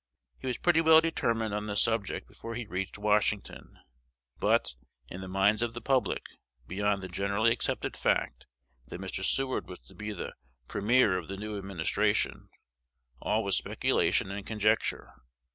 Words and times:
He 0.39 0.47
was 0.47 0.57
pretty 0.57 0.81
well 0.81 0.99
determined 0.99 1.53
on 1.53 1.67
this 1.67 1.83
subject 1.83 2.27
before 2.27 2.55
he 2.55 2.65
reached 2.65 2.97
Washington; 2.97 3.77
but 4.39 4.73
in 5.11 5.21
the 5.21 5.27
minds 5.27 5.61
of 5.61 5.75
the 5.75 5.79
public, 5.81 6.25
beyond 6.65 7.03
the 7.03 7.07
generally 7.07 7.51
accepted 7.51 7.95
fact, 7.95 8.47
that 8.87 8.99
Mr. 8.99 9.23
Seward 9.23 9.67
was 9.69 9.77
to 9.81 9.93
be 9.93 10.11
the 10.11 10.33
Premier 10.67 11.19
of 11.19 11.27
the 11.27 11.37
new 11.37 11.55
administration, 11.55 12.49
all 13.21 13.43
was 13.43 13.57
speculation 13.57 14.31
and 14.31 14.43
conjecture. 14.47 15.13